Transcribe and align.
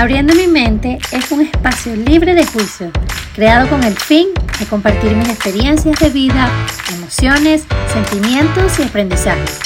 Abriendo 0.00 0.34
mi 0.34 0.46
mente 0.46 0.98
es 1.12 1.30
un 1.30 1.42
espacio 1.42 1.94
libre 1.94 2.34
de 2.34 2.46
juicio, 2.46 2.90
creado 3.34 3.68
con 3.68 3.84
el 3.84 3.94
fin 3.94 4.28
de 4.58 4.64
compartir 4.64 5.14
mis 5.14 5.28
experiencias 5.28 6.00
de 6.00 6.08
vida, 6.08 6.48
emociones, 6.96 7.64
sentimientos 7.92 8.78
y 8.78 8.84
aprendizajes. 8.84 9.60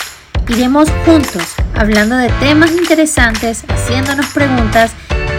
Iremos 0.49 0.89
juntos 1.07 1.55
hablando 1.77 2.17
de 2.17 2.31
temas 2.41 2.73
interesantes, 2.73 3.63
haciéndonos 3.69 4.27
preguntas 4.35 4.91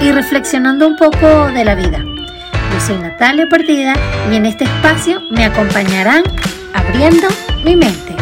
y 0.01 0.13
reflexionando 0.13 0.87
un 0.87 0.95
poco 0.95 1.47
de 1.47 1.65
la 1.65 1.75
vida. 1.75 2.01
Yo 2.01 2.79
soy 2.79 2.95
Natalia 2.95 3.47
Partida 3.49 3.95
y 4.31 4.37
en 4.37 4.45
este 4.45 4.63
espacio 4.63 5.21
me 5.29 5.43
acompañarán 5.43 6.23
abriendo 6.73 7.27
mi 7.65 7.75
mente. 7.75 8.14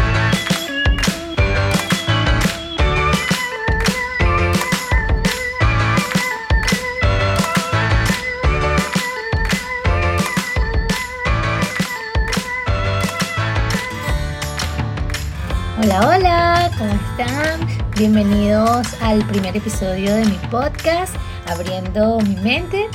Hola, 15.96 16.72
¿cómo 16.76 16.92
están? 16.92 17.68
Bienvenidos 17.96 19.00
al 19.00 19.24
primer 19.28 19.56
episodio 19.56 20.16
de 20.16 20.26
mi 20.26 20.38
podcast, 20.50 21.16
Abriendo 21.46 22.20
mi 22.22 22.36
mente. 22.38 22.88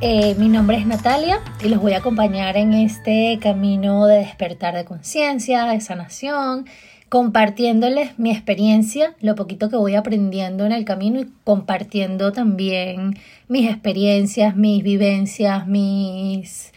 Eh, 0.00 0.36
mi 0.38 0.48
nombre 0.48 0.76
es 0.76 0.86
Natalia 0.86 1.40
y 1.64 1.68
los 1.68 1.80
voy 1.80 1.94
a 1.94 1.98
acompañar 1.98 2.56
en 2.56 2.72
este 2.72 3.40
camino 3.42 4.06
de 4.06 4.18
despertar 4.18 4.76
de 4.76 4.84
conciencia, 4.84 5.64
de 5.64 5.80
sanación, 5.80 6.66
compartiéndoles 7.08 8.16
mi 8.20 8.30
experiencia, 8.30 9.16
lo 9.20 9.34
poquito 9.34 9.68
que 9.68 9.76
voy 9.76 9.96
aprendiendo 9.96 10.64
en 10.64 10.70
el 10.70 10.84
camino 10.84 11.18
y 11.18 11.26
compartiendo 11.42 12.30
también 12.30 13.18
mis 13.48 13.68
experiencias, 13.68 14.54
mis 14.54 14.84
vivencias, 14.84 15.66
mis, 15.66 16.72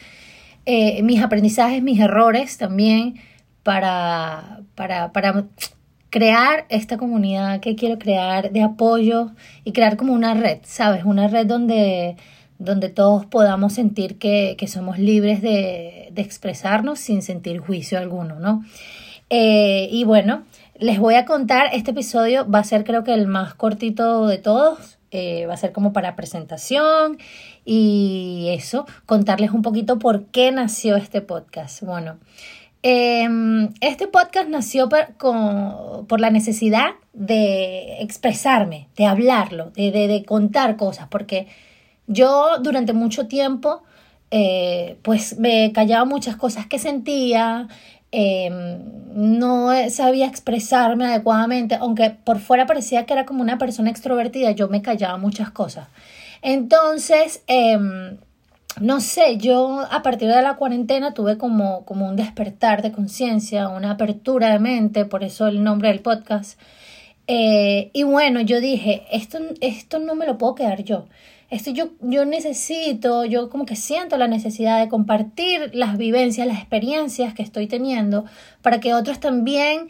eh, 0.66 1.04
mis 1.04 1.22
aprendizajes, 1.22 1.84
mis 1.84 2.00
errores 2.00 2.58
también 2.58 3.20
para, 3.68 4.62
para, 4.76 5.12
para 5.12 5.44
crear 6.10 6.66
esta 6.70 6.96
comunidad 6.96 7.60
que 7.60 7.76
quiero 7.76 8.00
crear 8.00 8.54
de 8.54 8.62
apoyo 8.62 9.32
y 9.66 9.74
crear 9.74 9.98
como 9.98 10.14
una 10.14 10.34
red, 10.36 10.60
¿sabes? 10.64 11.04
Una 11.04 11.28
red 11.28 11.46
donde, 11.46 12.16
donde 12.60 12.88
todos 12.88 13.26
podamos 13.26 13.74
sentir 13.74 14.18
que, 14.20 14.56
somos 14.70 15.00
libres 15.00 15.42
de, 15.42 16.14
expresarnos 16.16 17.00
sin 17.00 17.22
sentir 17.22 17.60
juicio 17.60 17.98
alguno, 17.98 18.40
¿no? 18.40 18.64
Eh, 19.30 19.90
y 19.92 20.06
bueno, 20.06 20.44
les 20.80 20.98
voy 20.98 21.16
a 21.16 21.26
contar, 21.26 21.68
este 21.74 21.92
episodio 21.92 22.50
va 22.50 22.60
a 22.60 22.64
ser 22.64 22.86
creo 22.86 23.04
que 23.04 23.14
el 23.14 23.28
más 23.28 23.54
cortito 23.54 24.28
de 24.28 24.38
todos, 24.38 24.98
eh, 25.12 25.46
va 25.46 25.56
a 25.56 25.58
ser 25.58 25.74
como 25.74 25.92
para 25.92 26.16
presentación 26.16 27.18
y 27.66 28.48
eso, 28.52 28.86
contarles 29.06 29.52
un 29.52 29.62
poquito 29.62 30.00
por 30.00 30.28
qué 30.28 30.54
nació 30.54 30.96
este 30.96 31.20
podcast. 31.20 31.82
Bueno, 31.82 32.18
Em, 32.90 33.74
este 33.82 34.08
podcast 34.08 34.48
nació 34.48 34.88
por, 34.88 36.22
la 36.22 36.30
necesidad 36.30 36.92
de 37.12 38.02
expresarme, 38.02 38.88
de 38.96 39.06
hablarlo, 39.06 39.72
de, 39.72 40.24
contar 40.26 40.78
cosas, 40.78 41.10
porque 41.10 41.48
yo 42.08 42.60
durante 42.62 42.94
mucho 42.94 43.28
tiempo 43.28 43.84
eh, 44.32 44.96
pues 45.02 45.38
me 45.38 45.74
callaba 45.74 46.06
muchas 46.06 46.38
cosas 46.38 46.66
que 46.66 46.80
sentía, 46.80 47.68
em, 48.12 48.80
no 49.14 49.70
sabía 49.90 50.26
expresarme 50.26 51.08
adecuadamente, 51.08 51.76
aunque 51.76 52.12
por 52.12 52.40
fuera 52.40 52.68
parecía 52.68 53.06
que 53.06 53.12
era 53.12 53.26
como 53.26 53.42
una 53.42 53.58
persona 53.58 53.90
extrovertida, 53.90 54.52
yo 54.52 54.70
me 54.70 54.82
callaba 54.82 55.18
muchas 55.18 55.52
cosas. 55.52 55.90
Entonces, 56.42 57.44
em, 57.48 58.18
no 58.80 59.02
sé, 59.02 59.38
yo 59.38 59.86
a 59.90 60.02
partir 60.02 60.30
de 60.30 60.42
la 60.42 60.56
cuarentena 60.56 61.14
tuve 61.14 61.38
como, 61.38 61.86
como 61.86 62.08
un 62.08 62.16
despertar 62.16 62.82
de 62.82 62.92
conciencia, 62.92 63.70
una 63.70 63.92
apertura 63.92 64.52
de 64.52 64.60
mente, 64.60 65.06
por 65.06 65.24
eso 65.24 65.48
el 65.48 65.64
nombre 65.64 65.90
del 65.90 66.00
podcast. 66.00 66.60
Eh, 67.28 67.92
y 67.94 68.04
bueno, 68.04 68.42
yo 68.42 68.62
dije, 68.62 69.04
esto, 69.12 69.40
esto 69.62 70.00
no 70.00 70.16
me 70.16 70.26
lo 70.26 70.38
puedo 70.38 70.56
quedar 70.56 70.84
yo. 70.84 71.06
Esto 71.50 71.72
yo, 71.72 71.92
yo 72.02 72.26
necesito, 72.26 73.24
yo 73.24 73.50
como 73.50 73.66
que 73.66 73.78
siento 73.78 74.18
la 74.18 74.28
necesidad 74.28 74.80
de 74.80 74.90
compartir 74.90 75.72
las 75.74 75.98
vivencias, 75.98 76.46
las 76.46 76.58
experiencias 76.58 77.34
que 77.34 77.44
estoy 77.44 77.68
teniendo 77.68 78.26
para 78.62 78.80
que 78.80 78.94
otros 78.94 79.20
también, 79.20 79.88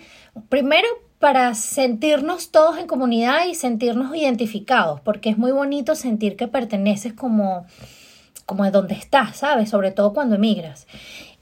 primero 0.49 0.87
para 1.19 1.55
sentirnos 1.55 2.51
todos 2.51 2.77
en 2.77 2.85
comunidad 2.85 3.47
y 3.47 3.55
sentirnos 3.55 4.15
identificados, 4.15 5.01
porque 5.01 5.29
es 5.29 5.37
muy 5.37 5.51
bonito 5.51 5.95
sentir 5.95 6.35
que 6.35 6.47
perteneces 6.47 7.13
como 7.13 7.65
como 8.47 8.63
de 8.63 8.71
donde 8.71 8.95
estás, 8.95 9.37
¿sabes? 9.37 9.69
Sobre 9.69 9.91
todo 9.91 10.13
cuando 10.13 10.35
emigras. 10.35 10.87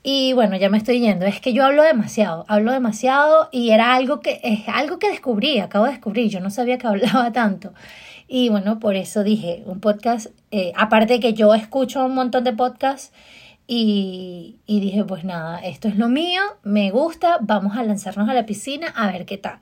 Y 0.03 0.33
bueno, 0.33 0.57
ya 0.57 0.69
me 0.69 0.77
estoy 0.77 0.99
yendo. 0.99 1.25
Es 1.25 1.39
que 1.39 1.53
yo 1.53 1.63
hablo 1.63 1.83
demasiado, 1.83 2.45
hablo 2.47 2.71
demasiado 2.71 3.47
y 3.51 3.69
era 3.69 3.95
algo 3.95 4.19
que 4.19 4.41
es 4.43 4.67
algo 4.67 4.99
que 4.99 5.09
descubrí, 5.09 5.59
acabo 5.59 5.85
de 5.85 5.91
descubrir. 5.91 6.29
Yo 6.29 6.41
no 6.41 6.49
sabía 6.49 6.77
que 6.77 6.87
hablaba 6.87 7.31
tanto. 7.31 7.73
Y 8.27 8.49
bueno, 8.49 8.79
por 8.79 8.95
eso 8.95 9.23
dije, 9.23 9.63
un 9.65 9.79
podcast, 9.79 10.27
eh, 10.51 10.73
aparte 10.75 11.19
que 11.19 11.33
yo 11.33 11.53
escucho 11.53 12.03
un 12.03 12.15
montón 12.15 12.43
de 12.43 12.53
podcasts 12.53 13.13
y, 13.67 14.57
y 14.65 14.79
dije, 14.79 15.03
pues 15.03 15.23
nada, 15.23 15.59
esto 15.59 15.87
es 15.87 15.95
lo 15.97 16.09
mío, 16.09 16.41
me 16.63 16.89
gusta, 16.89 17.37
vamos 17.41 17.77
a 17.77 17.83
lanzarnos 17.83 18.27
a 18.27 18.33
la 18.33 18.45
piscina 18.45 18.87
a 18.95 19.11
ver 19.11 19.25
qué 19.25 19.37
tal. 19.37 19.59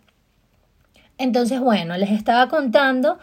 Entonces, 1.17 1.59
bueno, 1.59 1.97
les 1.97 2.11
estaba 2.11 2.47
contando 2.47 3.19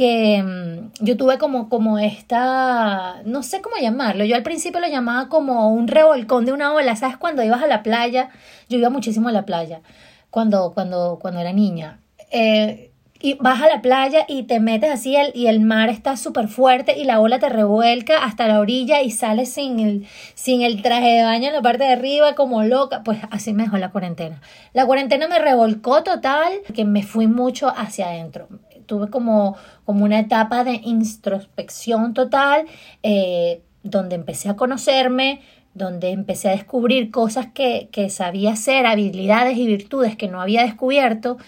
que 0.00 0.42
mm, 0.42 1.04
yo 1.04 1.18
tuve 1.18 1.36
como, 1.36 1.68
como 1.68 1.98
esta, 1.98 3.20
no 3.26 3.42
sé 3.42 3.60
cómo 3.60 3.76
llamarlo, 3.76 4.24
yo 4.24 4.34
al 4.34 4.42
principio 4.42 4.80
lo 4.80 4.88
llamaba 4.88 5.28
como 5.28 5.74
un 5.74 5.88
revolcón 5.88 6.46
de 6.46 6.54
una 6.54 6.72
ola, 6.72 6.96
¿sabes? 6.96 7.18
Cuando 7.18 7.42
ibas 7.42 7.62
a 7.62 7.66
la 7.66 7.82
playa, 7.82 8.30
yo 8.70 8.78
iba 8.78 8.88
muchísimo 8.88 9.28
a 9.28 9.32
la 9.32 9.44
playa, 9.44 9.82
cuando, 10.30 10.72
cuando, 10.72 11.18
cuando 11.20 11.40
era 11.40 11.52
niña. 11.52 12.00
Eh, 12.30 12.92
y 13.20 13.34
vas 13.34 13.60
a 13.60 13.68
la 13.68 13.82
playa 13.82 14.24
y 14.26 14.44
te 14.44 14.58
metes 14.58 14.90
así 14.90 15.16
el, 15.16 15.32
y 15.34 15.48
el 15.48 15.60
mar 15.60 15.90
está 15.90 16.16
súper 16.16 16.48
fuerte 16.48 16.98
y 16.98 17.04
la 17.04 17.20
ola 17.20 17.38
te 17.38 17.50
revuelca 17.50 18.24
hasta 18.24 18.48
la 18.48 18.58
orilla 18.58 19.02
y 19.02 19.10
sales 19.10 19.52
sin 19.52 19.80
el, 19.80 20.06
sin 20.32 20.62
el 20.62 20.80
traje 20.80 21.08
de 21.08 21.24
baño 21.24 21.48
en 21.48 21.52
la 21.52 21.60
parte 21.60 21.84
de 21.84 21.90
arriba 21.90 22.34
como 22.34 22.62
loca. 22.62 23.02
Pues 23.04 23.18
así 23.30 23.52
me 23.52 23.64
dejó 23.64 23.76
la 23.76 23.90
cuarentena. 23.90 24.40
La 24.72 24.86
cuarentena 24.86 25.28
me 25.28 25.38
revolcó 25.38 26.02
total, 26.02 26.50
que 26.74 26.86
me 26.86 27.02
fui 27.02 27.26
mucho 27.26 27.68
hacia 27.68 28.08
adentro 28.08 28.48
tuve 28.90 29.08
como, 29.08 29.56
como 29.84 30.04
una 30.04 30.18
etapa 30.18 30.64
de 30.64 30.80
introspección 30.82 32.12
total, 32.12 32.66
eh, 33.04 33.62
donde 33.84 34.16
empecé 34.16 34.48
a 34.48 34.56
conocerme, 34.56 35.42
donde 35.74 36.10
empecé 36.10 36.48
a 36.48 36.52
descubrir 36.52 37.12
cosas 37.12 37.46
que, 37.54 37.88
sabía 38.10 38.54
hacer, 38.54 38.86
habilidades 38.86 39.56
y 39.56 39.66
virtudes 39.68 40.16
que 40.16 40.26
no 40.26 40.40
había 40.40 40.62
descubierto. 40.62 41.38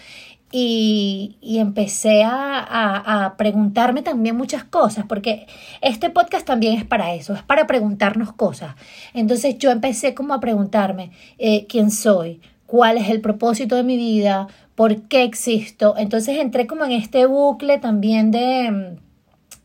Y, 0.55 1.35
empecé 1.41 2.23
a, 2.23 3.25
a, 3.25 3.35
preguntarme 3.35 4.03
también 4.03 4.37
muchas 4.37 4.63
cosas, 4.63 5.03
porque 5.09 5.47
este 5.81 6.11
podcast 6.11 6.45
también 6.45 6.75
es 6.75 6.85
para 6.85 7.13
eso, 7.13 7.33
es 7.33 7.43
para 7.43 7.67
preguntarnos 7.67 8.31
cosas. 8.31 8.75
Entonces 9.13 9.57
yo 9.57 9.69
empecé 9.69 10.13
como 10.13 10.33
a 10.33 10.39
preguntarme 10.39 11.11
eh, 11.39 11.65
quién 11.67 11.91
soy, 11.91 12.39
cuál 12.73 12.97
es 12.97 13.09
el 13.09 13.19
propósito 13.19 13.75
de 13.75 13.83
mi 13.83 13.97
vida, 13.97 14.47
por 14.75 15.03
qué 15.03 15.23
existo. 15.23 15.95
Entonces 15.97 16.39
entré 16.39 16.67
como 16.67 16.85
en 16.85 16.91
este 16.91 17.25
bucle 17.25 17.77
también 17.77 18.31
de, 18.31 18.97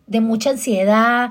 de 0.06 0.20
mucha 0.20 0.50
ansiedad. 0.50 1.30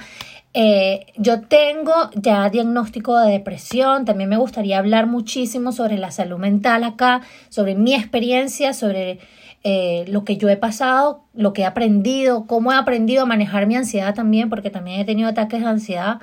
Eh, 0.53 1.07
yo 1.17 1.41
tengo 1.41 1.93
ya 2.15 2.49
diagnóstico 2.49 3.17
de 3.19 3.31
depresión, 3.31 4.05
también 4.05 4.29
me 4.29 4.37
gustaría 4.37 4.79
hablar 4.79 5.05
muchísimo 5.05 5.71
sobre 5.71 5.97
la 5.97 6.09
salud 6.09 6.39
mental 6.39 6.83
acá, 6.83 7.21
sobre 7.49 7.75
mi 7.75 7.93
experiencia, 7.93 8.73
sobre 8.73 9.19
eh, 9.63 10.05
lo 10.07 10.23
que 10.23 10.37
yo 10.37 10.49
he 10.49 10.57
pasado, 10.57 11.25
lo 11.35 11.53
que 11.53 11.61
he 11.61 11.65
aprendido, 11.65 12.47
cómo 12.47 12.71
he 12.71 12.75
aprendido 12.75 13.23
a 13.23 13.25
manejar 13.25 13.67
mi 13.67 13.75
ansiedad 13.75 14.15
también, 14.15 14.49
porque 14.49 14.69
también 14.71 14.99
he 14.99 15.05
tenido 15.05 15.29
ataques 15.29 15.61
de 15.61 15.67
ansiedad. 15.67 16.21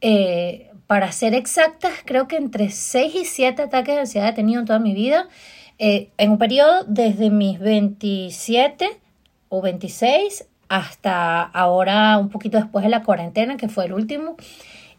Eh, 0.00 0.70
para 0.86 1.12
ser 1.12 1.34
exactas, 1.34 1.92
creo 2.04 2.26
que 2.26 2.36
entre 2.36 2.70
6 2.70 3.14
y 3.14 3.24
7 3.24 3.62
ataques 3.62 3.94
de 3.94 4.00
ansiedad 4.00 4.30
he 4.30 4.32
tenido 4.32 4.60
en 4.60 4.66
toda 4.66 4.80
mi 4.80 4.94
vida. 4.94 5.28
Eh, 5.82 6.10
en 6.18 6.32
un 6.32 6.36
periodo 6.36 6.84
desde 6.86 7.30
mis 7.30 7.58
27 7.58 9.00
o 9.48 9.62
26 9.62 10.46
hasta 10.68 11.40
ahora 11.42 12.18
un 12.18 12.28
poquito 12.28 12.58
después 12.58 12.84
de 12.84 12.90
la 12.90 13.02
cuarentena, 13.02 13.56
que 13.56 13.70
fue 13.70 13.86
el 13.86 13.94
último. 13.94 14.36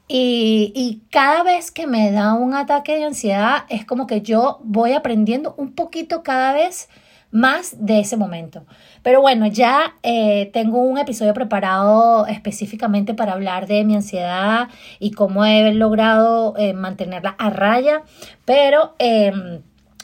Y, 0.08 0.74
y, 0.76 1.04
cada 1.12 1.44
vez 1.44 1.70
que 1.70 1.86
me 1.86 2.12
da 2.12 2.34
un 2.34 2.56
ataque 2.56 2.98
de 2.98 3.04
ansiedad 3.04 3.66
es 3.70 3.86
como 3.86 4.08
que 4.08 4.22
yo 4.22 4.60
voy 4.64 4.94
aprendiendo 4.94 5.54
un 5.56 5.74
poquito 5.74 6.24
cada 6.24 6.52
vez 6.52 6.90
más 7.30 7.76
de 7.86 8.00
ese 8.00 8.18
momento. 8.18 8.66
Pero 9.04 9.22
bueno, 9.22 9.46
ya 9.46 9.96
eh, 10.02 10.50
tengo 10.52 10.80
un 10.80 10.98
episodio 10.98 11.36
preparado 11.36 12.26
específicamente 12.26 13.14
para 13.14 13.34
hablar 13.34 13.68
de 13.68 13.84
mi 13.86 13.96
ansiedad 13.96 14.68
y 15.00 15.12
cómo 15.12 15.46
he 15.46 15.74
logrado 15.76 16.56
eh, 16.58 16.74
mantenerla 16.74 17.36
a 17.38 17.52
raya. 17.52 18.02
Pero... 18.46 18.96
Em, 18.98 19.62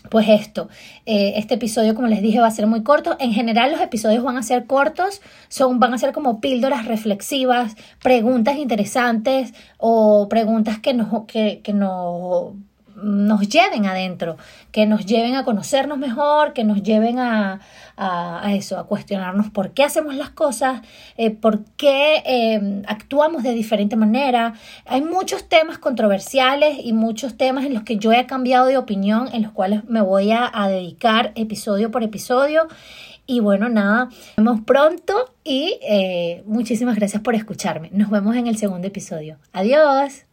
pues 0.09 0.27
esto, 0.29 0.69
eh, 1.05 1.33
este 1.37 1.55
episodio, 1.55 1.95
como 1.95 2.07
les 2.07 2.21
dije, 2.21 2.39
va 2.39 2.47
a 2.47 2.51
ser 2.51 2.67
muy 2.67 2.83
corto. 2.83 3.15
En 3.19 3.33
general, 3.33 3.71
los 3.71 3.81
episodios 3.81 4.23
van 4.23 4.37
a 4.37 4.43
ser 4.43 4.65
cortos, 4.65 5.21
son, 5.49 5.79
van 5.79 5.93
a 5.93 5.97
ser 5.97 6.13
como 6.13 6.39
píldoras 6.41 6.85
reflexivas, 6.85 7.75
preguntas 8.01 8.57
interesantes 8.57 9.53
o 9.77 10.27
preguntas 10.29 10.79
que 10.79 10.93
nos, 10.93 11.25
que, 11.25 11.61
que 11.63 11.73
nos 11.73 12.53
nos 13.01 13.47
lleven 13.47 13.85
adentro, 13.85 14.37
que 14.71 14.85
nos 14.85 15.05
lleven 15.05 15.35
a 15.35 15.45
conocernos 15.45 15.97
mejor, 15.97 16.53
que 16.53 16.63
nos 16.63 16.81
lleven 16.83 17.19
a, 17.19 17.61
a, 17.95 18.53
eso, 18.53 18.77
a 18.77 18.87
cuestionarnos 18.87 19.49
por 19.49 19.71
qué 19.71 19.83
hacemos 19.83 20.15
las 20.15 20.29
cosas, 20.29 20.81
eh, 21.17 21.31
por 21.31 21.63
qué 21.77 22.23
eh, 22.25 22.83
actuamos 22.87 23.43
de 23.43 23.53
diferente 23.53 23.95
manera. 23.95 24.53
Hay 24.85 25.01
muchos 25.01 25.47
temas 25.47 25.77
controversiales 25.77 26.77
y 26.83 26.93
muchos 26.93 27.37
temas 27.37 27.65
en 27.65 27.73
los 27.73 27.83
que 27.83 27.97
yo 27.97 28.11
he 28.11 28.25
cambiado 28.25 28.67
de 28.67 28.77
opinión, 28.77 29.29
en 29.33 29.43
los 29.43 29.51
cuales 29.51 29.83
me 29.85 30.01
voy 30.01 30.31
a, 30.31 30.49
a 30.51 30.67
dedicar 30.67 31.31
episodio 31.35 31.91
por 31.91 32.03
episodio. 32.03 32.67
Y 33.29 33.41
bueno, 33.41 33.67
nada, 33.67 34.05
nos 34.37 34.45
vemos 34.45 34.61
pronto 34.61 35.33
y 35.43 35.77
eh, 35.81 36.43
muchísimas 36.45 36.95
gracias 36.95 37.21
por 37.21 37.35
escucharme. 37.35 37.89
Nos 37.91 38.09
vemos 38.09 38.37
en 38.37 38.47
el 38.47 38.57
segundo 38.57 38.87
episodio. 38.87 39.37
Adiós. 39.51 40.26